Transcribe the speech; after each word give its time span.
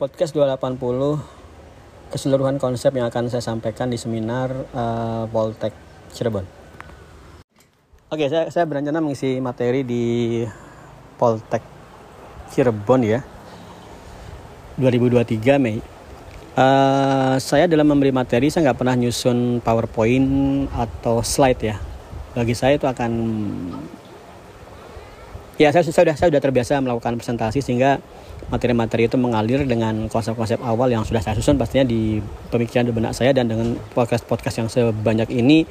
podcast 0.00 0.32
280 0.32 0.80
keseluruhan 2.08 2.56
konsep 2.56 2.88
yang 2.96 3.12
akan 3.12 3.28
saya 3.28 3.44
sampaikan 3.44 3.92
di 3.92 4.00
seminar 4.00 4.48
uh, 4.72 5.28
Poltek 5.28 5.76
Cirebon. 6.16 6.48
Oke, 8.08 8.24
saya, 8.32 8.48
saya 8.48 8.64
berencana 8.64 9.04
mengisi 9.04 9.36
materi 9.44 9.84
di 9.84 10.40
Poltek 11.20 11.60
Cirebon 12.48 13.04
ya. 13.04 13.20
2023 14.80 15.60
Mei. 15.60 15.84
Uh, 16.56 17.36
saya 17.36 17.68
dalam 17.68 17.84
memberi 17.84 18.08
materi 18.08 18.48
saya 18.48 18.72
nggak 18.72 18.80
pernah 18.80 18.96
nyusun 18.96 19.60
PowerPoint 19.60 20.28
atau 20.80 21.20
slide 21.20 21.60
ya. 21.60 21.76
Bagi 22.32 22.56
saya 22.56 22.80
itu 22.80 22.88
akan 22.88 23.12
ya 25.60 25.68
saya, 25.76 25.84
saya 25.84 25.92
sudah 25.92 26.16
saya 26.16 26.28
sudah 26.32 26.40
terbiasa 26.40 26.80
melakukan 26.80 27.20
presentasi 27.20 27.60
sehingga 27.60 28.00
materi-materi 28.48 29.12
itu 29.12 29.20
mengalir 29.20 29.68
dengan 29.68 30.08
konsep-konsep 30.08 30.56
awal 30.64 30.88
yang 30.88 31.04
sudah 31.04 31.20
saya 31.20 31.36
susun 31.36 31.60
pastinya 31.60 31.84
di 31.84 32.24
pemikiran 32.48 32.88
di 32.88 32.96
benak 32.96 33.12
saya 33.12 33.36
dan 33.36 33.44
dengan 33.44 33.76
podcast-podcast 33.92 34.56
yang 34.64 34.68
sebanyak 34.72 35.28
ini. 35.28 35.68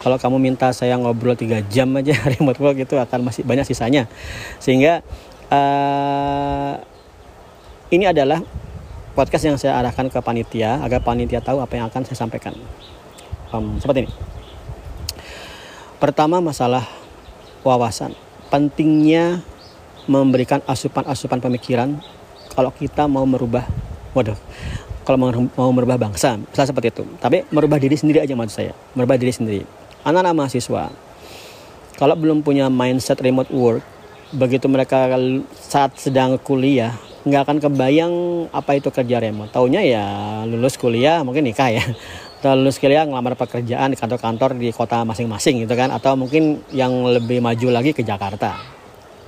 Kalau 0.00 0.16
kamu 0.16 0.40
minta 0.40 0.72
saya 0.72 0.96
ngobrol 0.96 1.36
tiga 1.36 1.60
jam 1.68 1.92
aja 2.00 2.16
remote 2.32 2.56
work 2.64 2.80
itu 2.80 2.96
akan 2.96 3.28
masih 3.28 3.44
banyak 3.44 3.68
sisanya. 3.68 4.08
Sehingga 4.56 5.04
uh, 5.52 6.80
ini 7.92 8.08
adalah 8.08 8.40
podcast 9.12 9.44
yang 9.52 9.56
saya 9.60 9.76
arahkan 9.84 10.08
ke 10.08 10.16
panitia 10.24 10.80
agar 10.80 11.04
panitia 11.04 11.44
tahu 11.44 11.60
apa 11.60 11.76
yang 11.76 11.92
akan 11.92 12.08
saya 12.08 12.16
sampaikan. 12.16 12.56
Um, 13.52 13.76
seperti 13.84 14.08
ini. 14.08 14.12
Pertama 16.00 16.40
masalah 16.40 16.88
wawasan 17.64 18.25
pentingnya 18.56 19.44
memberikan 20.08 20.64
asupan-asupan 20.64 21.44
pemikiran 21.44 22.00
kalau 22.56 22.72
kita 22.72 23.04
mau 23.04 23.28
merubah 23.28 23.68
waduh 24.16 24.40
kalau 25.04 25.20
mau, 25.20 25.70
merubah 25.76 26.00
bangsa 26.00 26.40
misalnya 26.40 26.72
seperti 26.72 26.88
itu. 26.88 27.04
Tapi 27.20 27.44
merubah 27.52 27.76
diri 27.76 28.00
sendiri 28.00 28.24
aja 28.24 28.32
maksud 28.32 28.56
saya 28.56 28.72
merubah 28.96 29.20
diri 29.20 29.28
sendiri. 29.28 29.62
Anak-anak 30.08 30.32
mahasiswa 30.32 30.88
kalau 32.00 32.16
belum 32.16 32.40
punya 32.40 32.72
mindset 32.72 33.20
remote 33.20 33.52
work 33.52 33.84
begitu 34.32 34.72
mereka 34.72 35.04
saat 35.60 35.92
sedang 36.00 36.40
kuliah 36.40 36.96
nggak 37.28 37.42
akan 37.44 37.58
kebayang 37.60 38.12
apa 38.56 38.80
itu 38.80 38.88
kerja 38.88 39.20
remote. 39.20 39.52
Taunya 39.52 39.84
ya 39.84 40.04
lulus 40.48 40.80
kuliah 40.80 41.20
mungkin 41.20 41.44
nikah 41.44 41.76
ya 41.76 41.84
atau 42.46 42.62
lulus 42.62 42.78
kuliah 42.78 43.02
ngelamar 43.02 43.34
pekerjaan 43.34 43.90
di 43.90 43.98
kantor-kantor 43.98 44.54
di 44.54 44.70
kota 44.70 45.02
masing-masing 45.02 45.66
gitu 45.66 45.74
kan? 45.74 45.90
Atau 45.90 46.14
mungkin 46.14 46.62
yang 46.70 46.94
lebih 47.10 47.42
maju 47.42 47.74
lagi 47.74 47.90
ke 47.90 48.06
Jakarta? 48.06 48.54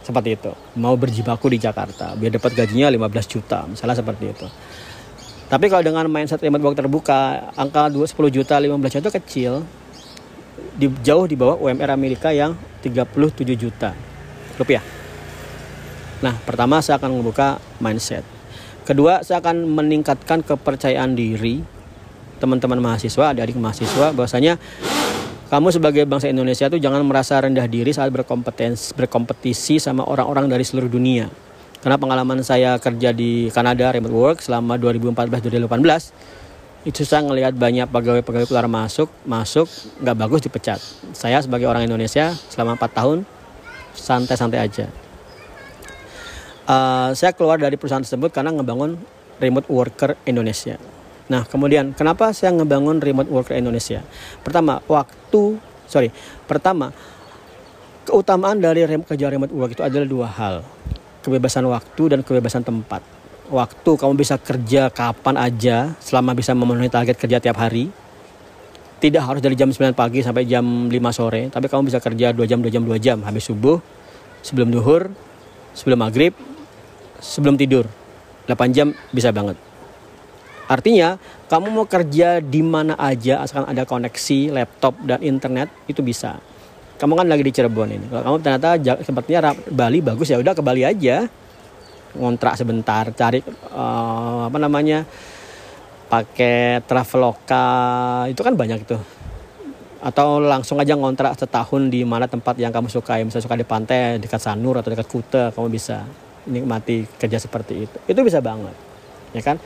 Seperti 0.06 0.38
itu. 0.38 0.55
Mau 0.78 0.94
berjibaku 0.94 1.50
di 1.50 1.58
Jakarta 1.58 2.14
biar 2.14 2.39
dapat 2.39 2.55
gajinya 2.55 2.89
15 2.89 3.27
juta 3.27 3.66
misalnya 3.66 3.98
seperti 3.98 4.24
itu. 4.30 4.46
Tapi 5.50 5.66
kalau 5.66 5.83
dengan 5.83 6.06
mindset 6.06 6.39
remote 6.44 6.62
work 6.62 6.77
terbuka 6.78 7.50
angka 7.58 7.91
2 7.91 8.06
10 8.06 8.36
juta 8.39 8.55
15 8.55 8.70
juta 8.78 9.05
itu 9.08 9.12
kecil 9.19 9.52
di, 10.78 10.86
jauh 11.02 11.27
di 11.27 11.34
bawah 11.34 11.58
UMR 11.58 11.91
Amerika 11.91 12.30
yang 12.30 12.55
37 12.84 13.58
juta 13.58 13.92
rupiah. 14.55 14.84
Nah 16.22 16.39
pertama 16.46 16.78
saya 16.78 17.02
akan 17.02 17.19
membuka 17.19 17.58
mindset. 17.83 18.22
Kedua 18.86 19.27
saya 19.27 19.42
akan 19.42 19.69
meningkatkan 19.69 20.41
kepercayaan 20.46 21.12
diri 21.19 21.77
teman-teman 22.39 22.78
mahasiswa 22.78 23.34
adik-adik 23.34 23.58
mahasiswa 23.58 24.14
bahwasanya 24.14 24.62
kamu 25.48 25.72
sebagai 25.72 26.05
bangsa 26.05 26.28
Indonesia 26.28 26.69
tuh 26.69 26.77
jangan 26.77 27.00
merasa 27.08 27.41
rendah 27.41 27.64
diri 27.64 27.89
saat 27.89 28.12
berkompetisi 28.12 28.92
berkompetisi 28.92 29.80
sama 29.80 30.05
orang-orang 30.05 30.45
dari 30.45 30.61
seluruh 30.61 30.92
dunia. 30.92 31.33
Karena 31.80 31.97
pengalaman 31.97 32.45
saya 32.45 32.77
kerja 32.77 33.17
di 33.17 33.48
Kanada 33.48 33.89
remote 33.89 34.12
work 34.12 34.39
selama 34.45 34.77
2014-2018 34.77 36.84
itu 36.84 37.00
saya 37.03 37.25
ngelihat 37.25 37.56
banyak 37.56 37.89
pegawai-pegawai 37.89 38.45
keluar 38.45 38.69
masuk 38.69 39.08
masuk 39.25 39.64
nggak 40.05 40.17
bagus 40.20 40.41
dipecat. 40.45 40.80
Saya 41.17 41.41
sebagai 41.41 41.64
orang 41.64 41.89
Indonesia 41.89 42.36
selama 42.52 42.77
4 42.77 42.92
tahun 42.92 43.18
santai-santai 43.96 44.61
aja. 44.61 44.86
Uh, 46.68 47.17
saya 47.17 47.33
keluar 47.33 47.57
dari 47.57 47.80
perusahaan 47.80 48.05
tersebut 48.05 48.29
karena 48.29 48.52
ngebangun 48.52 49.01
remote 49.41 49.64
worker 49.73 50.12
Indonesia. 50.29 50.77
Nah, 51.28 51.44
kemudian 51.44 51.92
kenapa 51.92 52.33
saya 52.33 52.56
ngebangun 52.56 53.05
remote 53.05 53.28
worker 53.28 53.52
Indonesia? 53.52 54.00
Pertama, 54.40 54.80
waktu, 54.89 55.61
sorry, 55.84 56.08
pertama, 56.48 56.89
keutamaan 58.08 58.56
dari 58.56 58.89
rem, 58.89 59.05
kerja 59.05 59.28
remote 59.28 59.52
work 59.52 59.77
itu 59.77 59.84
adalah 59.84 60.08
dua 60.08 60.28
hal. 60.33 60.64
Kebebasan 61.20 61.68
waktu 61.68 62.17
dan 62.17 62.24
kebebasan 62.24 62.64
tempat. 62.64 63.05
Waktu 63.52 63.90
kamu 64.00 64.17
bisa 64.17 64.40
kerja 64.40 64.88
kapan 64.88 65.36
aja 65.36 65.92
selama 66.00 66.33
bisa 66.33 66.56
memenuhi 66.56 66.88
target 66.88 67.17
kerja 67.20 67.36
tiap 67.44 67.61
hari. 67.61 67.92
Tidak 68.98 69.22
harus 69.22 69.38
dari 69.38 69.55
jam 69.55 69.70
9 69.70 69.94
pagi 69.94 70.27
sampai 70.27 70.42
jam 70.42 70.90
5 70.90 70.90
sore, 71.14 71.52
tapi 71.52 71.70
kamu 71.70 71.86
bisa 71.86 72.02
kerja 72.02 72.34
2 72.34 72.50
jam, 72.50 72.58
2 72.58 72.72
jam, 72.72 72.83
2 72.83 72.98
jam 72.98 73.22
habis 73.22 73.46
subuh, 73.46 73.78
sebelum 74.42 74.74
duhur, 74.74 75.06
sebelum 75.70 76.02
maghrib, 76.02 76.34
sebelum 77.22 77.55
tidur. 77.55 77.86
8 78.50 78.74
jam 78.74 78.90
bisa 79.14 79.30
banget 79.30 79.67
Artinya, 80.68 81.17
kamu 81.48 81.73
mau 81.73 81.89
kerja 81.89 82.45
di 82.45 82.61
mana 82.61 82.92
aja 83.01 83.40
asalkan 83.40 83.73
ada 83.73 83.89
koneksi 83.89 84.52
laptop 84.52 85.01
dan 85.08 85.24
internet 85.24 85.73
itu 85.89 86.05
bisa. 86.05 86.36
Kamu 87.01 87.17
kan 87.17 87.27
lagi 87.27 87.40
di 87.40 87.52
Cirebon 87.55 87.89
ini. 87.89 88.06
Kalau 88.12 88.23
kamu 88.23 88.36
ternyata 88.45 88.68
sepertinya 89.01 89.56
Bali 89.73 90.05
bagus 90.05 90.29
ya 90.29 90.36
udah 90.36 90.52
ke 90.52 90.61
Bali 90.61 90.84
aja. 90.84 91.24
Ngontrak 92.12 92.61
sebentar, 92.61 93.08
cari 93.17 93.40
uh, 93.73 94.48
apa 94.48 94.58
namanya? 94.61 95.08
pakai 96.08 96.80
Traveloka 96.89 97.67
itu 98.33 98.40
kan 98.40 98.56
banyak 98.56 98.80
itu 98.80 98.96
atau 99.98 100.39
langsung 100.39 100.79
aja 100.79 100.95
ngontrak 100.95 101.35
setahun 101.35 101.90
di 101.90 102.06
mana 102.06 102.30
tempat 102.30 102.55
yang 102.56 102.70
kamu 102.70 102.86
suka 102.89 103.18
misalnya 103.20 103.45
suka 103.45 103.58
di 103.58 103.67
pantai 103.67 104.23
dekat 104.23 104.40
Sanur 104.40 104.79
atau 104.79 104.89
dekat 104.95 105.11
Kute 105.11 105.50
kamu 105.52 105.68
bisa 105.68 106.06
nikmati 106.46 107.05
kerja 107.18 107.36
seperti 107.42 107.85
itu 107.85 107.98
itu 108.06 108.20
bisa 108.23 108.39
banget 108.39 108.73
ya 109.35 109.42
kan 109.42 109.58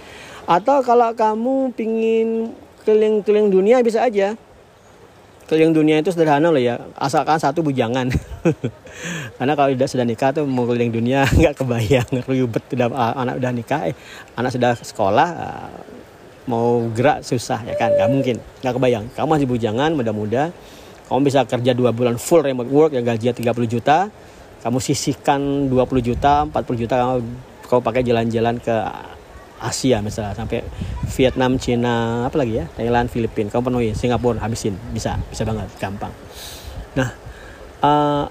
atau 0.47 0.83
kalau 0.83 1.15
kamu 1.15 1.71
pingin 1.75 2.51
keliling-keliling 2.83 3.49
dunia 3.51 3.77
bisa 3.83 4.03
aja. 4.03 4.35
Keliling 5.47 5.75
dunia 5.75 6.01
itu 6.01 6.09
sederhana 6.09 6.49
loh 6.49 6.63
ya, 6.63 6.81
asalkan 6.97 7.37
satu 7.37 7.61
bujangan. 7.61 8.09
Karena 9.37 9.53
kalau 9.53 9.75
udah 9.75 9.89
sudah 9.91 10.07
nikah 10.07 10.33
tuh 10.33 10.49
mau 10.49 10.65
keliling 10.65 10.95
dunia 10.95 11.27
nggak 11.39 11.61
kebayang, 11.61 12.09
ribet 12.25 12.65
udah 12.73 12.89
anak 13.19 13.35
udah 13.43 13.51
nikah, 13.53 13.81
eh, 13.91 13.95
anak 14.39 14.51
sudah 14.55 14.73
sekolah, 14.79 15.29
ah, 15.37 15.71
mau 16.49 16.89
gerak 16.95 17.21
susah 17.23 17.63
ya 17.69 17.75
kan, 17.77 17.93
nggak 17.93 18.11
mungkin, 18.11 18.37
nggak 18.65 18.75
kebayang. 18.75 19.05
Kamu 19.13 19.29
masih 19.29 19.49
bujangan, 19.51 19.91
muda-muda, 19.93 20.55
kamu 21.11 21.21
bisa 21.29 21.45
kerja 21.45 21.77
dua 21.77 21.93
bulan 21.93 22.17
full 22.17 22.41
remote 22.41 22.71
work 22.73 22.97
yang 22.97 23.05
gajinya 23.05 23.53
30 23.53 23.69
juta, 23.69 24.09
kamu 24.65 24.79
sisihkan 24.81 25.69
20 25.69 26.01
juta, 26.01 26.49
40 26.49 26.81
juta 26.81 26.95
kamu 26.97 27.17
kamu 27.69 27.81
pakai 27.83 28.03
jalan-jalan 28.05 28.57
ke 28.61 28.77
Asia 29.63 30.03
misalnya 30.03 30.35
sampai 30.35 30.67
Vietnam, 31.15 31.55
Cina, 31.57 32.27
apa 32.27 32.37
lagi 32.43 32.59
ya, 32.59 32.67
Thailand, 32.75 33.07
Filipina, 33.07 33.49
kamu 33.49 33.71
penuhi, 33.71 33.89
Singapura 33.95 34.43
habisin, 34.43 34.75
bisa, 34.91 35.17
bisa 35.31 35.47
banget, 35.47 35.71
gampang. 35.79 36.11
Nah, 36.99 37.09
uh, 37.81 38.25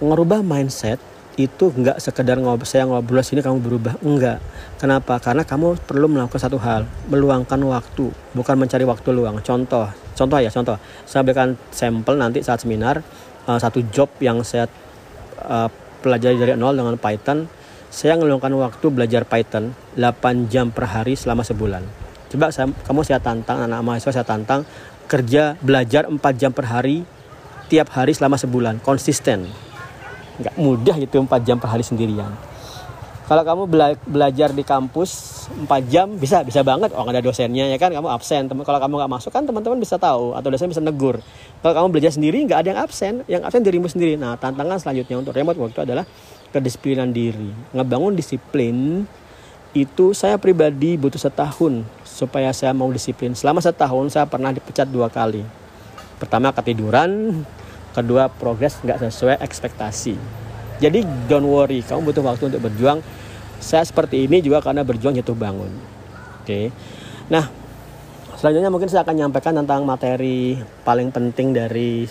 ngerubah 0.00 0.44
mindset 0.44 1.00
itu 1.36 1.68
nggak 1.68 2.00
sekedar 2.00 2.40
ngobrol 2.40 2.64
saya 2.64 2.88
ngobrol 2.88 3.20
sini 3.20 3.44
kamu 3.44 3.60
berubah. 3.60 4.00
Enggak 4.00 4.40
kenapa? 4.80 5.20
Karena 5.20 5.44
kamu 5.44 5.76
perlu 5.84 6.08
melakukan 6.08 6.40
satu 6.40 6.56
hal 6.56 6.88
meluangkan 7.12 7.60
waktu 7.60 8.08
bukan 8.32 8.56
mencari 8.56 8.88
waktu 8.88 9.08
luang. 9.12 9.44
Contoh 9.44 9.84
contoh 10.16 10.38
ya 10.40 10.48
contoh. 10.48 10.80
Saya 11.04 11.20
berikan 11.20 11.60
sampel 11.68 12.16
nanti 12.16 12.40
saat 12.40 12.64
seminar 12.64 13.04
uh, 13.44 13.60
satu 13.60 13.84
job 13.92 14.08
yang 14.24 14.40
saya 14.40 14.64
uh, 15.44 15.68
pelajari 16.00 16.40
dari 16.40 16.52
nol 16.56 16.72
dengan 16.72 16.96
Python 16.96 17.44
saya 17.96 18.12
ngeluangkan 18.20 18.52
waktu 18.60 18.92
belajar 18.92 19.24
Python 19.24 19.72
8 19.96 20.52
jam 20.52 20.68
per 20.68 20.84
hari 20.84 21.16
selama 21.16 21.40
sebulan. 21.40 21.80
Coba 22.28 22.52
saya, 22.52 22.68
kamu 22.68 23.00
saya 23.08 23.24
tantang, 23.24 23.64
anak 23.64 23.80
mahasiswa 23.80 24.20
saya 24.20 24.26
tantang, 24.28 24.68
kerja 25.08 25.56
belajar 25.64 26.04
4 26.04 26.20
jam 26.36 26.52
per 26.52 26.68
hari, 26.68 27.08
tiap 27.72 27.88
hari 27.96 28.12
selama 28.12 28.36
sebulan, 28.36 28.84
konsisten. 28.84 29.48
Nggak 30.36 30.54
mudah 30.60 30.92
gitu 31.00 31.24
4 31.24 31.40
jam 31.40 31.56
per 31.56 31.72
hari 31.72 31.88
sendirian. 31.88 32.36
Kalau 33.32 33.42
kamu 33.48 33.62
bela 33.64 33.96
belajar 34.04 34.52
di 34.52 34.60
kampus 34.60 35.48
4 35.64 35.64
jam 35.88 36.20
bisa 36.20 36.44
bisa 36.44 36.60
banget 36.60 36.92
oh 36.92 37.06
ada 37.08 37.24
dosennya 37.24 37.70
ya 37.70 37.80
kan 37.80 37.90
kamu 37.90 38.12
absen 38.12 38.46
kalau 38.50 38.78
kamu 38.78 39.02
nggak 39.02 39.12
masuk 39.18 39.30
kan 39.34 39.42
teman-teman 39.42 39.78
bisa 39.78 39.98
tahu 39.98 40.34
atau 40.34 40.48
dosen 40.50 40.70
bisa 40.70 40.82
negur 40.82 41.22
kalau 41.62 41.74
kamu 41.74 41.86
belajar 41.90 42.14
sendiri 42.14 42.42
nggak 42.46 42.58
ada 42.62 42.68
yang 42.74 42.80
absen 42.82 43.14
yang 43.30 43.42
absen 43.46 43.62
dirimu 43.62 43.86
sendiri 43.86 44.18
nah 44.18 44.34
tantangan 44.34 44.78
selanjutnya 44.82 45.22
untuk 45.22 45.34
remote 45.34 45.58
work 45.58 45.74
itu 45.74 45.82
adalah 45.86 46.02
kedisiplinan 46.56 47.12
diri. 47.12 47.52
Ngebangun 47.76 48.16
disiplin 48.16 49.04
itu 49.76 50.16
saya 50.16 50.40
pribadi 50.40 50.96
butuh 50.96 51.20
setahun 51.20 51.84
supaya 52.08 52.48
saya 52.56 52.72
mau 52.72 52.88
disiplin. 52.88 53.36
Selama 53.36 53.60
setahun 53.60 54.16
saya 54.16 54.24
pernah 54.24 54.48
dipecat 54.48 54.88
dua 54.88 55.12
kali. 55.12 55.44
Pertama 56.16 56.48
ketiduran, 56.56 57.44
kedua 57.92 58.32
progres 58.32 58.80
nggak 58.80 59.04
sesuai 59.04 59.36
ekspektasi. 59.44 60.16
Jadi 60.80 61.04
don't 61.28 61.44
worry, 61.44 61.84
kamu 61.84 62.08
butuh 62.08 62.24
waktu 62.24 62.48
untuk 62.48 62.64
berjuang. 62.64 63.00
saya 63.56 63.80
seperti 63.88 64.28
ini 64.28 64.44
juga 64.44 64.60
karena 64.60 64.84
berjuang 64.84 65.16
jatuh 65.16 65.32
bangun. 65.32 65.72
Oke. 66.44 66.68
Nah, 67.32 67.48
selanjutnya 68.36 68.68
mungkin 68.68 68.92
saya 68.92 69.00
akan 69.00 69.16
menyampaikan 69.16 69.56
tentang 69.56 69.80
materi 69.88 70.60
paling 70.84 71.08
penting 71.08 71.56
dari 71.56 72.04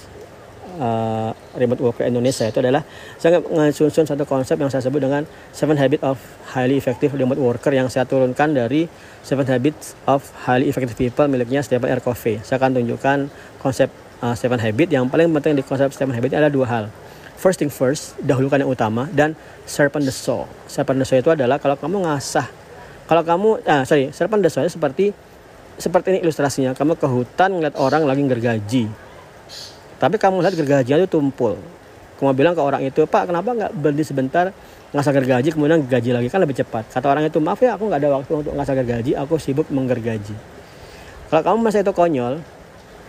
uh, 0.75 1.31
remote 1.55 1.81
worker 1.81 2.03
Indonesia 2.05 2.45
itu 2.45 2.59
adalah 2.61 2.83
saya 3.17 3.39
mensusun 3.41 4.05
satu 4.05 4.27
konsep 4.27 4.59
yang 4.59 4.69
saya 4.69 4.83
sebut 4.83 5.01
dengan 5.01 5.23
Seven 5.55 5.79
Habits 5.79 6.03
of 6.03 6.19
Highly 6.51 6.77
Effective 6.77 7.15
Remote 7.15 7.39
Worker 7.39 7.71
yang 7.71 7.87
saya 7.87 8.03
turunkan 8.05 8.53
dari 8.55 8.87
Seven 9.23 9.47
Habits 9.47 9.95
of 10.05 10.21
Highly 10.45 10.69
Effective 10.69 10.95
People 10.95 11.27
miliknya 11.31 11.63
Stephen 11.63 11.87
R. 11.87 12.03
Covey. 12.03 12.43
Saya 12.43 12.61
akan 12.61 12.77
tunjukkan 12.77 13.17
konsep 13.59 13.89
uh, 14.21 14.35
Seven 14.35 14.59
Habits 14.61 14.91
yang 14.91 15.07
paling 15.07 15.31
penting 15.35 15.59
di 15.59 15.63
konsep 15.65 15.91
Seven 15.95 16.13
Habits 16.13 16.35
adalah 16.35 16.53
dua 16.53 16.67
hal. 16.67 16.85
First 17.35 17.59
thing 17.59 17.69
first, 17.69 18.15
dahulukan 18.23 18.63
yang 18.63 18.71
utama 18.71 19.11
dan 19.11 19.35
serpent 19.67 20.07
the 20.07 20.15
soul. 20.15 20.47
Serpent 20.71 20.97
the 20.97 21.05
soul 21.05 21.19
itu 21.19 21.29
adalah 21.29 21.59
kalau 21.59 21.75
kamu 21.75 22.07
ngasah, 22.07 22.47
kalau 23.05 23.21
kamu, 23.27 23.49
ah 23.67 23.83
sorry, 23.83 24.09
serpent 24.15 24.39
the 24.39 24.49
soul 24.49 24.65
seperti 24.65 25.11
seperti 25.75 26.15
ini 26.15 26.19
ilustrasinya. 26.23 26.71
Kamu 26.71 26.95
ke 26.95 27.07
hutan 27.07 27.51
ngeliat 27.59 27.75
orang 27.75 28.07
lagi 28.07 28.23
gergaji. 28.23 29.04
Tapi 29.95 30.15
kamu 30.19 30.43
lihat 30.43 30.53
gergajinya 30.55 31.03
itu 31.03 31.09
tumpul. 31.09 31.55
Kamu 32.19 32.31
bilang 32.31 32.55
ke 32.55 32.61
orang 32.63 32.83
itu, 32.83 33.03
Pak 33.03 33.31
kenapa 33.31 33.51
nggak 33.51 33.71
berhenti 33.75 34.07
sebentar 34.07 34.55
ngasah 34.95 35.11
gergaji 35.11 35.51
kemudian 35.51 35.83
gergaji 35.83 36.15
lagi 36.15 36.27
kan 36.31 36.39
lebih 36.39 36.55
cepat. 36.55 36.87
Kata 36.87 37.11
orang 37.11 37.27
itu, 37.27 37.39
maaf 37.43 37.59
ya 37.59 37.75
aku 37.75 37.91
nggak 37.91 37.99
ada 37.99 38.09
waktu 38.15 38.31
untuk 38.45 38.53
ngasah 38.55 38.75
gergaji, 38.79 39.11
aku 39.19 39.35
sibuk 39.35 39.67
menggergaji. 39.67 40.35
Kalau 41.27 41.41
kamu 41.43 41.57
masa 41.59 41.83
itu 41.83 41.91
konyol, 41.91 42.39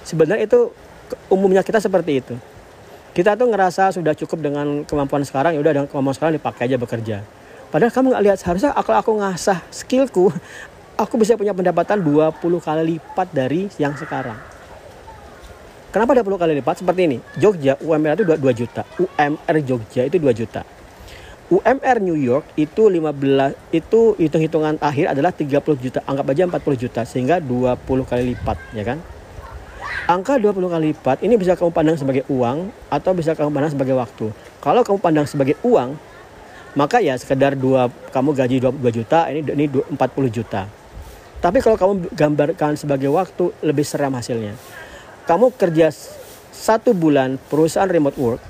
sebenarnya 0.02 0.46
itu 0.46 0.74
umumnya 1.30 1.62
kita 1.62 1.82
seperti 1.82 2.22
itu 2.22 2.34
kita 3.16 3.32
tuh 3.32 3.48
ngerasa 3.48 3.96
sudah 3.96 4.12
cukup 4.12 4.38
dengan 4.44 4.84
kemampuan 4.84 5.24
sekarang 5.24 5.56
ya 5.56 5.60
udah 5.64 5.72
dengan 5.72 5.88
kemampuan 5.88 6.14
sekarang 6.14 6.34
dipakai 6.36 6.68
aja 6.68 6.76
bekerja 6.76 7.16
padahal 7.70 7.88
kamu 7.88 8.06
nggak 8.12 8.24
lihat 8.28 8.38
seharusnya 8.38 8.70
kalau 8.76 8.98
aku 9.00 9.12
ngasah 9.18 9.58
skillku 9.72 10.28
aku 11.02 11.14
bisa 11.16 11.34
punya 11.34 11.56
pendapatan 11.56 12.04
20 12.04 12.38
kali 12.60 12.82
lipat 12.96 13.28
dari 13.34 13.72
yang 13.80 13.96
sekarang 13.98 14.38
kenapa 15.90 16.16
20 16.18 16.42
kali 16.42 16.52
lipat 16.62 16.82
seperti 16.82 17.00
ini 17.06 17.18
Jogja 17.36 17.76
UMR 17.82 18.18
itu 18.18 18.24
2, 18.24 18.38
2 18.38 18.60
juta 18.60 18.82
UMR 18.98 19.56
Jogja 19.62 20.02
itu 20.06 20.16
2 20.18 20.30
juta 20.32 20.62
UMR 21.46 22.02
New 22.02 22.18
York 22.18 22.58
itu 22.58 22.90
15 22.90 23.54
itu 23.70 24.00
hitung-hitungan 24.18 24.82
akhir 24.82 25.14
adalah 25.14 25.30
30 25.30 25.62
juta 25.78 26.02
anggap 26.02 26.26
aja 26.34 26.42
40 26.50 26.82
juta 26.82 27.00
sehingga 27.06 27.38
20 27.38 27.78
kali 28.02 28.34
lipat 28.34 28.58
ya 28.74 28.82
kan 28.82 28.98
Angka 30.06 30.38
20 30.38 30.54
kali 30.70 30.94
lipat 30.94 31.18
ini 31.26 31.34
bisa 31.34 31.58
kamu 31.58 31.74
pandang 31.74 31.98
sebagai 31.98 32.22
uang 32.30 32.70
atau 32.86 33.10
bisa 33.10 33.34
kamu 33.34 33.50
pandang 33.50 33.74
sebagai 33.74 33.98
waktu. 33.98 34.30
Kalau 34.62 34.86
kamu 34.86 35.02
pandang 35.02 35.26
sebagai 35.26 35.58
uang, 35.66 35.98
maka 36.78 37.02
ya 37.02 37.18
sekedar 37.18 37.58
dua 37.58 37.90
kamu 38.14 38.30
gaji 38.30 38.56
22 38.62 39.02
juta, 39.02 39.26
ini 39.34 39.42
ini 39.42 39.66
40 39.66 39.98
juta. 40.30 40.70
Tapi 41.42 41.58
kalau 41.58 41.74
kamu 41.74 42.14
gambarkan 42.14 42.78
sebagai 42.78 43.10
waktu 43.10 43.50
lebih 43.66 43.82
seram 43.82 44.14
hasilnya. 44.14 44.54
Kamu 45.26 45.50
kerja 45.58 45.90
satu 46.54 46.94
bulan 46.94 47.34
perusahaan 47.50 47.90
remote 47.90 48.14
work, 48.14 48.42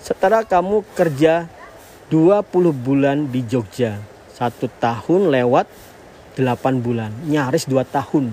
setelah 0.00 0.40
kamu 0.40 0.80
kerja 0.96 1.44
20 2.08 2.48
bulan 2.72 3.28
di 3.28 3.44
Jogja, 3.44 4.00
satu 4.32 4.72
tahun 4.80 5.28
lewat 5.28 5.68
8 6.40 6.80
bulan, 6.80 7.12
nyaris 7.28 7.68
2 7.68 7.84
tahun. 7.84 8.32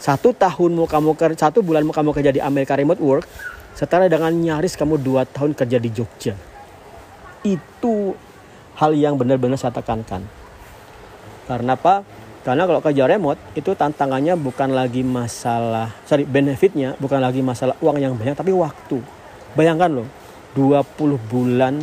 Satu 0.00 0.32
tahunmu 0.32 0.84
kamu 0.88 1.16
kerja 1.16 1.48
satu 1.48 1.64
bulanmu 1.64 1.92
kamu 1.92 2.12
kerja 2.12 2.32
di 2.32 2.40
Amerika 2.40 2.76
remote 2.76 3.00
work 3.00 3.24
setara 3.72 4.04
dengan 4.08 4.30
nyaris 4.36 4.76
kamu 4.76 5.00
dua 5.00 5.24
tahun 5.24 5.52
kerja 5.52 5.80
di 5.80 5.90
Jogja. 5.92 6.36
Itu 7.40 8.12
hal 8.76 8.92
yang 8.96 9.16
benar-benar 9.16 9.56
saya 9.56 9.72
tekankan. 9.72 10.24
Karena 11.48 11.76
apa 11.76 12.04
karena 12.44 12.68
kalau 12.68 12.84
kerja 12.84 13.08
remote 13.08 13.40
itu 13.56 13.72
tantangannya 13.72 14.36
bukan 14.36 14.76
lagi 14.76 15.00
masalah 15.00 15.96
sorry 16.04 16.28
benefitnya 16.28 16.92
bukan 17.00 17.16
lagi 17.16 17.40
masalah 17.40 17.72
uang 17.80 17.96
yang 17.96 18.12
banyak 18.12 18.36
tapi 18.36 18.52
waktu. 18.52 19.00
Bayangkan 19.56 19.88
loh 19.88 20.08
20 20.52 20.84
bulan 21.24 21.80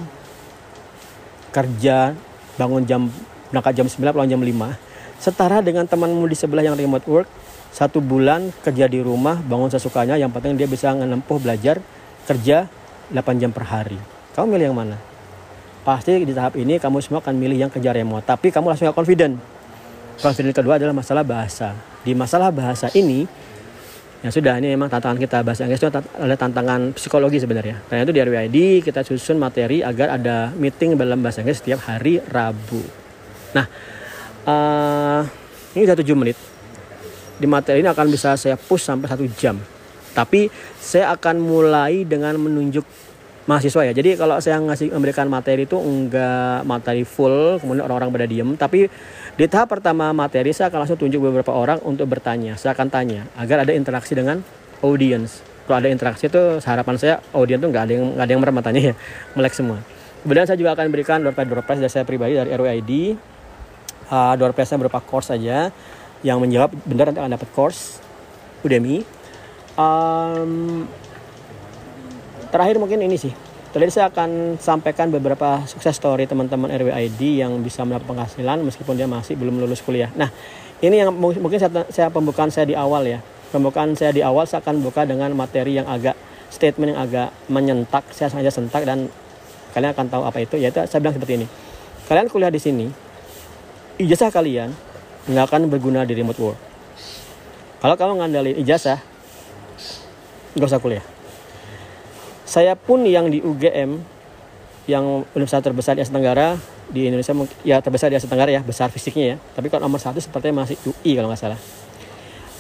kerja 1.49 2.13
bangun 2.61 2.85
jam 2.85 3.09
berangkat 3.49 3.73
jam 3.73 3.87
9 3.89 4.13
pulang 4.13 4.29
jam 4.29 4.39
5 4.39 5.19
setara 5.19 5.65
dengan 5.65 5.89
temanmu 5.89 6.29
di 6.29 6.37
sebelah 6.37 6.61
yang 6.61 6.77
remote 6.77 7.09
work 7.09 7.27
satu 7.73 7.97
bulan 7.97 8.53
kerja 8.61 8.85
di 8.85 9.01
rumah 9.01 9.41
bangun 9.41 9.73
sesukanya 9.73 10.13
yang 10.15 10.29
penting 10.29 10.55
dia 10.61 10.69
bisa 10.69 10.93
menempuh 10.93 11.41
belajar 11.41 11.81
kerja 12.29 12.69
8 13.09 13.41
jam 13.41 13.49
per 13.49 13.65
hari. 13.65 13.99
Kamu 14.37 14.55
milih 14.55 14.71
yang 14.71 14.77
mana? 14.77 14.95
Pasti 15.81 16.21
di 16.21 16.31
tahap 16.37 16.53
ini 16.53 16.77
kamu 16.77 17.01
semua 17.01 17.19
akan 17.19 17.33
milih 17.33 17.65
yang 17.65 17.71
kerja 17.73 17.89
remote 17.97 18.29
tapi 18.29 18.53
kamu 18.53 18.69
langsung 18.69 18.85
gak 18.85 18.95
confident 19.01 19.41
confident 20.21 20.53
kedua 20.53 20.77
adalah 20.77 20.93
masalah 20.93 21.25
bahasa. 21.25 21.73
Di 22.05 22.13
masalah 22.13 22.53
bahasa 22.53 22.87
ini 22.93 23.25
ya 24.21 24.29
sudah 24.29 24.61
ini 24.61 24.71
memang 24.77 24.87
tantangan 24.87 25.17
kita. 25.17 25.41
Bahasa 25.41 25.65
Inggris 25.65 25.81
itu 25.81 25.89
adalah 25.89 26.37
tantangan 26.37 26.93
psikologi 26.93 27.41
sebenarnya. 27.41 27.81
Karena 27.89 28.05
itu 28.05 28.13
di 28.13 28.21
RWID 28.21 28.57
kita 28.85 29.01
susun 29.01 29.41
materi 29.41 29.81
agar 29.81 30.21
ada 30.21 30.53
meeting 30.53 30.93
dalam 30.95 31.19
bahasa 31.19 31.41
Inggris 31.41 31.59
setiap 31.59 31.81
hari 31.89 32.21
Rabu. 32.21 32.85
Nah 33.57 33.65
uh, 34.45 35.21
ini 35.73 35.83
sudah 35.83 35.97
7 35.97 36.13
menit. 36.13 36.37
Di 37.41 37.49
materi 37.49 37.81
ini 37.81 37.89
akan 37.89 38.07
bisa 38.07 38.37
saya 38.37 38.55
push 38.55 38.85
sampai 38.85 39.09
satu 39.09 39.25
jam. 39.33 39.57
Tapi 40.13 40.51
saya 40.77 41.09
akan 41.17 41.41
mulai 41.41 42.05
dengan 42.05 42.37
menunjuk 42.37 42.83
mahasiswa 43.51 43.91
ya. 43.91 43.93
Jadi 43.93 44.15
kalau 44.15 44.39
saya 44.39 44.63
ngasih 44.63 44.95
memberikan 44.95 45.27
materi 45.27 45.67
itu 45.67 45.75
enggak 45.75 46.63
materi 46.63 47.03
full, 47.03 47.59
kemudian 47.59 47.83
orang-orang 47.83 48.09
pada 48.15 48.27
diem. 48.31 48.49
Tapi 48.55 48.87
di 49.35 49.45
tahap 49.51 49.75
pertama 49.75 50.15
materi 50.15 50.55
saya 50.55 50.71
akan 50.71 50.87
langsung 50.87 50.99
tunjuk 50.99 51.19
beberapa 51.19 51.51
orang 51.51 51.83
untuk 51.83 52.07
bertanya. 52.07 52.55
Saya 52.55 52.71
akan 52.71 52.87
tanya 52.87 53.27
agar 53.35 53.67
ada 53.67 53.75
interaksi 53.75 54.15
dengan 54.15 54.39
audience. 54.79 55.43
Kalau 55.67 55.83
ada 55.83 55.91
interaksi 55.91 56.31
itu 56.31 56.63
harapan 56.63 56.95
saya 56.95 57.15
audiens 57.35 57.59
tuh 57.59 57.69
nggak 57.69 57.83
ada 57.83 57.91
yang 57.91 58.05
nggak 58.15 58.25
ada 58.25 58.31
yang 58.31 58.41
merem 58.41 58.55
matanya 58.55 58.81
ya, 58.91 58.93
melek 59.35 59.53
semua. 59.53 59.83
Kemudian 60.23 60.45
saya 60.47 60.55
juga 60.55 60.71
akan 60.77 60.85
berikan 60.87 61.19
door 61.19 61.35
prize 61.35 61.49
door 61.51 61.63
prize 61.67 61.81
dari 61.83 61.91
saya 61.91 62.05
pribadi 62.07 62.39
dari 62.39 62.49
RWID. 62.55 62.91
Uh, 64.11 64.33
door 64.39 64.55
prize 64.55 64.71
berupa 64.79 65.03
course 65.03 65.31
saja 65.31 65.71
yang 66.21 66.37
menjawab 66.39 66.71
benar 66.87 67.09
nanti 67.11 67.19
akan 67.19 67.33
dapat 67.35 67.49
course 67.51 67.99
Udemy. 68.61 69.01
Um, 69.79 70.85
terakhir 72.51 72.77
mungkin 72.77 72.99
ini 73.01 73.17
sih. 73.17 73.33
Tadi 73.71 73.87
saya 73.87 74.11
akan 74.11 74.59
sampaikan 74.59 75.07
beberapa 75.07 75.63
sukses 75.63 75.95
story 75.95 76.27
teman-teman 76.27 76.67
RWID 76.67 77.39
yang 77.39 77.55
bisa 77.63 77.87
mendapat 77.87 78.03
penghasilan 78.03 78.59
meskipun 78.67 78.99
dia 78.99 79.07
masih 79.07 79.39
belum 79.39 79.63
lulus 79.63 79.79
kuliah. 79.79 80.11
Nah, 80.11 80.27
ini 80.83 80.99
yang 80.99 81.15
mungkin 81.15 81.55
saya, 81.55 81.87
saya 81.87 82.11
pembukaan 82.11 82.51
saya 82.51 82.67
di 82.67 82.75
awal 82.75 83.07
ya. 83.07 83.23
Pembukaan 83.55 83.95
saya 83.95 84.11
di 84.11 84.19
awal 84.19 84.43
saya 84.43 84.59
akan 84.59 84.83
buka 84.83 85.07
dengan 85.07 85.31
materi 85.31 85.79
yang 85.79 85.87
agak 85.87 86.19
statement 86.51 86.91
yang 86.91 86.99
agak 86.99 87.31
menyentak. 87.47 88.03
Saya 88.11 88.27
sengaja 88.27 88.51
sentak 88.51 88.83
dan 88.83 89.07
kalian 89.71 89.95
akan 89.95 90.05
tahu 90.11 90.23
apa 90.27 90.43
itu. 90.43 90.59
Yaitu 90.59 90.83
saya 90.83 90.99
bilang 90.99 91.15
seperti 91.15 91.39
ini. 91.39 91.47
Kalian 92.11 92.27
kuliah 92.27 92.51
di 92.51 92.59
sini, 92.59 92.91
ijazah 94.03 94.35
kalian 94.35 94.75
nggak 95.31 95.47
akan 95.47 95.71
berguna 95.71 96.03
di 96.03 96.11
remote 96.11 96.39
work. 96.43 96.59
Kalau 97.79 97.95
kamu 97.95 98.19
ngandalin 98.19 98.55
ijazah, 98.59 98.99
nggak 100.59 100.67
usah 100.67 100.83
kuliah. 100.83 101.10
Saya 102.51 102.75
pun 102.75 103.07
yang 103.07 103.31
di 103.31 103.39
UGM, 103.39 103.95
yang 104.83 105.23
universitas 105.31 105.71
terbesar 105.71 105.95
di 105.95 106.03
Asia 106.03 106.11
Tenggara 106.11 106.59
di 106.91 107.07
Indonesia, 107.07 107.31
ya 107.63 107.79
terbesar 107.79 108.11
di 108.11 108.19
Asia 108.19 108.27
Tenggara 108.27 108.51
ya, 108.51 108.59
besar 108.59 108.91
fisiknya 108.91 109.25
ya. 109.25 109.35
Tapi 109.55 109.71
kalau 109.71 109.87
nomor 109.87 110.03
satu 110.03 110.19
sepertinya 110.19 110.67
masih 110.67 110.75
UI 110.83 111.15
kalau 111.15 111.31
nggak 111.31 111.39
salah. 111.39 111.59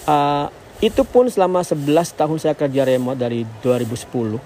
Uh, 0.07 0.47
itu 0.79 1.03
pun 1.03 1.27
selama 1.27 1.59
11 1.59 1.83
tahun 2.15 2.37
saya 2.39 2.55
kerja 2.55 2.87
remote 2.87 3.19
dari 3.19 3.43
2010 3.61 4.39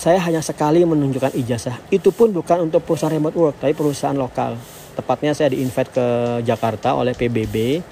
saya 0.00 0.16
hanya 0.24 0.40
sekali 0.40 0.80
menunjukkan 0.80 1.36
ijazah. 1.36 1.76
Itu 1.92 2.08
pun 2.08 2.32
bukan 2.32 2.64
untuk 2.64 2.80
perusahaan 2.88 3.12
remote 3.12 3.36
work, 3.36 3.60
tapi 3.60 3.76
perusahaan 3.76 4.16
lokal 4.16 4.56
tepatnya 4.96 5.36
saya 5.36 5.52
di-invite 5.52 5.92
ke 5.92 6.06
Jakarta 6.40 6.96
oleh 6.96 7.12
PBB 7.12 7.84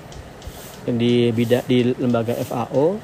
di 0.88 1.28
bidang 1.36 1.68
di 1.68 1.92
lembaga 2.00 2.32
FAO 2.32 2.96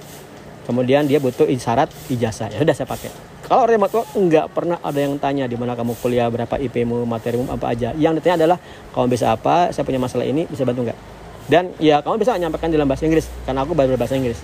kemudian 0.65 1.07
dia 1.09 1.21
butuh 1.21 1.47
syarat 1.57 1.93
ijazah. 2.11 2.53
Ya 2.53 2.59
sudah 2.61 2.75
saya 2.77 2.89
pakai. 2.89 3.13
Kalau 3.45 3.69
remote 3.69 3.93
work 3.93 4.09
nggak 4.17 4.47
pernah 4.57 4.81
ada 4.81 4.99
yang 4.99 5.21
tanya 5.21 5.45
di 5.45 5.57
mana 5.57 5.77
kamu 5.77 5.97
kuliah 6.01 6.33
berapa 6.33 6.57
IP-mu 6.57 7.05
materimu 7.05 7.53
apa 7.53 7.77
aja. 7.77 7.93
Yang 7.95 8.21
ditanya 8.21 8.37
adalah 8.45 8.59
kamu 8.97 9.07
bisa 9.13 9.37
apa? 9.37 9.69
Saya 9.71 9.85
punya 9.85 10.01
masalah 10.01 10.25
ini 10.25 10.49
bisa 10.49 10.65
bantu 10.65 10.89
nggak 10.89 11.15
dan 11.45 11.77
ya 11.77 12.01
kamu 12.01 12.25
bisa 12.25 12.37
menyampaikan 12.37 12.73
dalam 12.73 12.89
bahasa 12.89 13.05
Inggris 13.05 13.29
karena 13.45 13.61
aku 13.65 13.77
baru 13.77 13.97
bahasa 14.01 14.17
Inggris. 14.17 14.41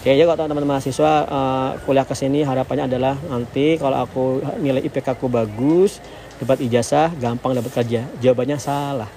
Oke, 0.00 0.12
ya 0.12 0.28
kalau 0.28 0.36
teman-teman 0.36 0.76
mahasiswa 0.76 1.12
uh, 1.24 1.70
kuliah 1.88 2.04
ke 2.04 2.12
sini 2.12 2.44
harapannya 2.44 2.92
adalah 2.92 3.16
nanti 3.28 3.80
kalau 3.80 4.04
aku 4.04 4.24
nilai 4.60 4.84
IPK 4.84 5.16
aku 5.16 5.32
bagus, 5.32 5.96
dapat 6.36 6.60
ijazah 6.60 7.12
gampang 7.16 7.56
dapat 7.56 7.72
kerja. 7.72 8.04
Jawabannya 8.20 8.60
salah. 8.60 9.08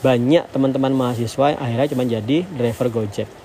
Banyak 0.00 0.48
teman-teman 0.48 0.92
mahasiswa 0.92 1.56
yang 1.56 1.60
akhirnya 1.60 1.88
cuma 1.92 2.04
jadi 2.04 2.38
driver 2.56 2.88
Gojek 2.92 3.43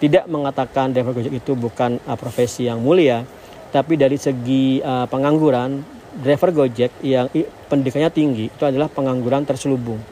tidak 0.00 0.24
mengatakan 0.26 0.96
driver 0.96 1.12
Gojek 1.12 1.44
itu 1.44 1.52
bukan 1.52 2.00
uh, 2.08 2.16
profesi 2.16 2.66
yang 2.66 2.80
mulia 2.80 3.22
tapi 3.70 3.94
dari 3.94 4.18
segi 4.18 4.82
uh, 4.82 5.06
pengangguran 5.06 6.00
driver 6.18 6.50
Gojek 6.50 6.90
yang 7.06 7.30
pendidikannya 7.70 8.10
tinggi 8.10 8.50
itu 8.50 8.64
adalah 8.66 8.90
pengangguran 8.90 9.46
terselubung. 9.46 10.02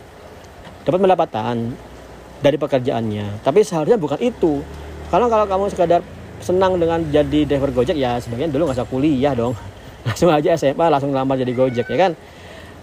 Dapat 0.87 0.99
pendapatan 1.03 1.75
dari 2.39 2.55
pekerjaannya, 2.55 3.43
tapi 3.43 3.67
seharusnya 3.67 3.99
bukan 3.99 4.23
itu. 4.23 4.63
Karena 5.11 5.27
kalau 5.27 5.45
kamu 5.51 5.65
sekadar 5.75 6.01
senang 6.39 6.79
dengan 6.79 7.03
jadi 7.11 7.51
driver 7.51 7.75
Gojek 7.75 7.99
ya 7.99 8.23
sebagian 8.23 8.55
dulu 8.55 8.71
nggak 8.71 8.79
usah 8.79 8.89
kuliah 8.89 9.35
dong. 9.35 9.59
Langsung 10.07 10.31
aja 10.31 10.55
SMA 10.55 10.87
langsung 10.87 11.11
lamar 11.11 11.35
jadi 11.35 11.53
Gojek 11.53 11.91
ya 11.91 11.99
kan. 11.99 12.13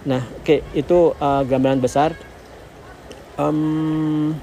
Nah, 0.06 0.22
oke 0.22 0.44
okay, 0.44 0.58
itu 0.76 1.16
uh, 1.16 1.42
gambaran 1.42 1.80
besar. 1.80 2.12
Um, 3.40 4.36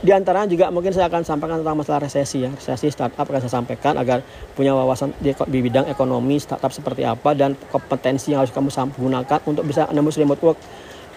di 0.00 0.16
antaranya 0.16 0.48
juga 0.48 0.72
mungkin 0.72 0.96
saya 0.96 1.12
akan 1.12 1.20
sampaikan 1.28 1.60
tentang 1.60 1.76
masalah 1.76 2.00
resesi 2.08 2.40
ya. 2.40 2.50
Resesi 2.56 2.88
startup 2.88 3.28
akan 3.28 3.40
saya 3.44 3.52
sampaikan 3.52 4.00
agar 4.00 4.24
punya 4.56 4.72
wawasan 4.72 5.12
di, 5.20 5.36
di 5.36 5.58
bidang 5.60 5.92
ekonomi 5.92 6.40
startup 6.40 6.72
seperti 6.72 7.04
apa 7.04 7.36
dan 7.36 7.52
kompetensi 7.68 8.32
yang 8.32 8.40
harus 8.40 8.48
kamu 8.48 8.72
gunakan 8.96 9.38
untuk 9.44 9.68
bisa 9.68 9.84
menembus 9.92 10.16
remote 10.16 10.40
work 10.40 10.58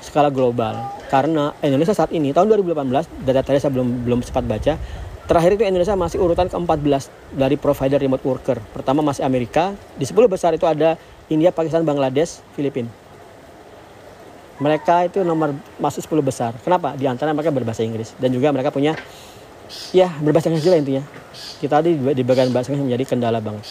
skala 0.03 0.27
global. 0.27 0.75
Karena 1.07 1.55
Indonesia 1.63 1.95
saat 1.95 2.11
ini 2.11 2.35
tahun 2.35 2.51
2018 2.59 3.23
data 3.23 3.39
tadi 3.39 3.63
saya 3.63 3.71
belum 3.71 4.03
belum 4.03 4.19
sempat 4.19 4.43
baca. 4.43 4.75
Terakhir 5.23 5.55
itu 5.55 5.63
Indonesia 5.63 5.95
masih 5.95 6.19
urutan 6.19 6.51
ke-14 6.51 7.07
dari 7.31 7.55
provider 7.55 7.95
remote 7.95 8.27
worker. 8.27 8.59
Pertama 8.75 8.99
masih 8.99 9.23
Amerika, 9.23 9.71
di 9.95 10.03
10 10.03 10.19
besar 10.27 10.51
itu 10.51 10.67
ada 10.67 10.99
India, 11.31 11.55
Pakistan, 11.55 11.87
Bangladesh, 11.87 12.43
Filipina 12.59 13.02
mereka 14.61 15.05
itu 15.07 15.25
nomor 15.25 15.55
masuk 15.81 16.05
10 16.05 16.21
besar. 16.21 16.51
Kenapa? 16.61 16.93
Di 16.93 17.09
antara 17.09 17.33
mereka 17.33 17.49
berbahasa 17.49 17.81
Inggris 17.81 18.13
dan 18.21 18.29
juga 18.29 18.53
mereka 18.53 18.69
punya 18.69 18.93
ya 19.95 20.09
berbahasa 20.21 20.53
Inggris 20.53 20.65
juga 20.65 20.77
intinya. 20.77 21.03
Kita 21.33 21.81
di, 21.81 21.97
di 21.97 22.23
bagian 22.25 22.53
bahasa 22.53 22.69
Inggris 22.69 22.85
menjadi 22.85 23.03
kendala 23.15 23.39
banget. 23.41 23.65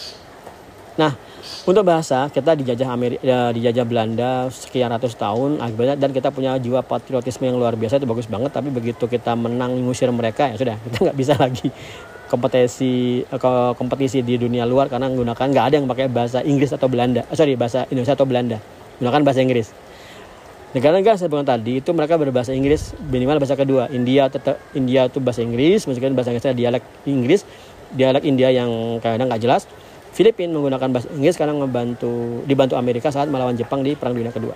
Nah, 0.93 1.17
untuk 1.65 1.81
bahasa 1.87 2.29
kita 2.29 2.53
dijajah 2.53 2.89
Amerika, 2.91 3.21
ya, 3.25 3.49
dijajah 3.49 3.85
Belanda 3.87 4.45
sekian 4.53 4.93
ratus 4.93 5.17
tahun 5.17 5.57
akibatnya 5.57 5.95
dan 5.97 6.13
kita 6.13 6.29
punya 6.29 6.53
jiwa 6.61 6.85
patriotisme 6.85 7.49
yang 7.49 7.57
luar 7.57 7.73
biasa 7.73 7.97
itu 7.97 8.05
bagus 8.05 8.27
banget. 8.29 8.51
Tapi 8.53 8.69
begitu 8.69 9.07
kita 9.09 9.33
menang 9.33 9.73
ngusir 9.87 10.11
mereka 10.13 10.53
ya 10.53 10.55
sudah 10.59 10.75
kita 10.85 10.97
nggak 11.09 11.17
bisa 11.17 11.33
lagi 11.39 11.71
kompetisi 12.29 13.21
kompetisi 13.77 14.25
di 14.25 14.41
dunia 14.41 14.65
luar 14.65 14.89
karena 14.89 15.05
menggunakan 15.05 15.45
nggak 15.53 15.65
ada 15.69 15.75
yang 15.77 15.87
pakai 15.89 16.09
bahasa 16.09 16.41
Inggris 16.41 16.73
atau 16.73 16.89
Belanda, 16.89 17.25
sorry 17.33 17.53
bahasa 17.53 17.85
Indonesia 17.93 18.17
atau 18.17 18.25
Belanda, 18.25 18.57
menggunakan 18.97 19.21
bahasa 19.21 19.39
Inggris 19.45 19.69
negara-negara 20.73 21.15
saya 21.21 21.29
bilang 21.29 21.45
tadi 21.45 21.79
itu 21.79 21.89
mereka 21.93 22.17
berbahasa 22.17 22.51
Inggris 22.51 22.97
minimal 22.97 23.37
bahasa 23.37 23.53
kedua. 23.53 23.87
India 23.93 24.25
tetap 24.27 24.57
India 24.73 25.05
itu 25.05 25.21
bahasa 25.21 25.45
Inggris 25.45 25.85
meskipun 25.85 26.17
bahasa 26.17 26.33
Inggrisnya 26.33 26.57
dialek 26.57 26.83
Inggris 27.05 27.45
dialek 27.93 28.25
India 28.25 28.49
yang 28.49 28.97
kadang 28.99 29.29
nggak 29.29 29.41
jelas. 29.41 29.69
Filipina 30.13 30.53
menggunakan 30.53 30.89
bahasa 30.93 31.09
Inggris 31.13 31.37
karena 31.37 31.57
membantu 31.57 32.41
dibantu 32.45 32.77
Amerika 32.77 33.09
saat 33.09 33.29
melawan 33.29 33.57
Jepang 33.57 33.81
di 33.81 33.97
Perang 33.97 34.13
Dunia 34.13 34.33
Kedua. 34.33 34.53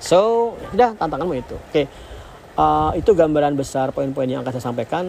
So 0.00 0.52
udah 0.72 0.96
tantanganmu 0.96 1.34
itu. 1.36 1.56
Oke. 1.56 1.72
Okay. 1.72 1.84
uh, 2.56 2.92
itu 2.96 3.12
gambaran 3.12 3.56
besar 3.56 3.92
poin-poin 3.92 4.28
yang 4.28 4.40
akan 4.40 4.52
saya 4.56 4.64
sampaikan. 4.64 5.04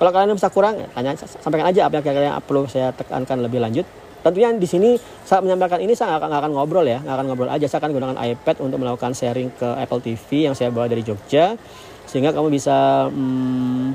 Kalau 0.00 0.10
kalian 0.16 0.32
bisa 0.32 0.48
kurang 0.48 0.80
ya, 0.80 0.88
tanya 0.96 1.12
sampaikan 1.44 1.68
aja 1.68 1.84
apa 1.84 2.00
yang 2.00 2.04
kira-kira 2.08 2.40
perlu 2.40 2.64
saya 2.64 2.88
tekankan 2.96 3.44
lebih 3.44 3.60
lanjut 3.60 3.84
tentunya 4.20 4.52
di 4.52 4.68
sini 4.68 4.90
saat 5.24 5.40
menyampaikan 5.40 5.80
ini 5.80 5.96
saya 5.96 6.20
nggak 6.20 6.40
akan 6.44 6.52
ngobrol 6.52 6.84
ya 6.84 7.00
nggak 7.00 7.14
akan 7.16 7.26
ngobrol 7.32 7.50
aja. 7.50 7.66
Saya 7.66 7.80
akan 7.84 7.90
gunakan 7.96 8.16
iPad 8.16 8.56
untuk 8.64 8.78
melakukan 8.80 9.12
sharing 9.16 9.48
ke 9.56 9.68
Apple 9.80 10.00
TV 10.04 10.48
yang 10.48 10.54
saya 10.54 10.68
bawa 10.68 10.86
dari 10.88 11.00
Jogja 11.00 11.56
sehingga 12.04 12.34
kamu 12.34 12.50
bisa 12.50 13.06
hmm, 13.06 13.94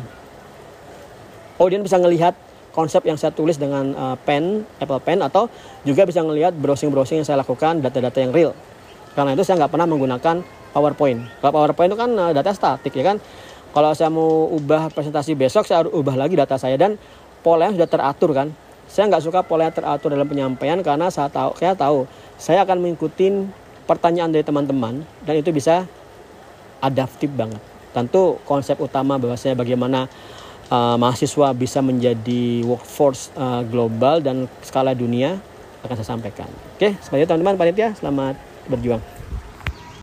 audiens 1.59 1.83
bisa 1.83 1.99
melihat 1.99 2.33
konsep 2.71 3.03
yang 3.07 3.15
saya 3.15 3.31
tulis 3.31 3.55
dengan 3.55 3.95
uh, 3.95 4.15
pen 4.19 4.67
Apple 4.83 4.99
Pen 4.99 5.23
atau 5.23 5.47
juga 5.87 6.03
bisa 6.03 6.19
melihat 6.23 6.51
browsing-browsing 6.51 7.23
yang 7.23 7.27
saya 7.27 7.39
lakukan 7.39 7.79
data-data 7.79 8.19
yang 8.19 8.35
real. 8.35 8.51
Karena 9.15 9.31
itu 9.31 9.47
saya 9.47 9.63
nggak 9.63 9.71
pernah 9.71 9.87
menggunakan 9.87 10.43
PowerPoint. 10.75 11.39
Kalau 11.39 11.51
PowerPoint 11.55 11.89
itu 11.91 11.97
kan 11.99 12.11
uh, 12.19 12.31
data 12.35 12.51
statik 12.51 12.91
ya 12.91 13.15
kan? 13.15 13.17
Kalau 13.71 13.91
saya 13.95 14.11
mau 14.11 14.51
ubah 14.51 14.91
presentasi 14.91 15.35
besok 15.35 15.67
saya 15.67 15.83
harus 15.83 15.91
ubah 15.95 16.15
lagi 16.19 16.35
data 16.35 16.59
saya. 16.59 16.75
Dan 16.75 16.99
pola 17.39 17.71
yang 17.71 17.79
sudah 17.79 17.87
teratur 17.87 18.35
kan 18.35 18.51
saya 18.95 19.11
nggak 19.11 19.27
suka 19.27 19.43
pola 19.43 19.67
teratur 19.67 20.07
dalam 20.07 20.23
penyampaian 20.23 20.79
karena 20.79 21.11
saya 21.11 21.27
tahu, 21.27 21.51
saya 21.59 21.75
tahu 21.75 22.07
saya 22.39 22.63
akan 22.63 22.79
mengikuti 22.79 23.27
pertanyaan 23.83 24.31
dari 24.31 24.47
teman-teman 24.47 25.03
dan 25.27 25.35
itu 25.35 25.51
bisa 25.51 25.83
adaptif 26.79 27.27
banget. 27.35 27.59
Tentu 27.91 28.39
konsep 28.47 28.79
utama 28.79 29.19
bahwasanya 29.19 29.59
bagaimana 29.59 30.07
uh, 30.71 30.95
mahasiswa 30.95 31.51
bisa 31.51 31.83
menjadi 31.83 32.63
workforce 32.63 33.35
uh, 33.35 33.67
global 33.67 34.23
dan 34.23 34.47
skala 34.63 34.95
dunia 34.95 35.43
akan 35.83 35.95
saya 35.99 36.15
sampaikan. 36.15 36.47
Oke, 36.79 36.95
seperti 37.03 37.27
teman-teman 37.27 37.59
panitia, 37.59 37.91
selamat 37.99 38.39
berjuang. 38.71 39.14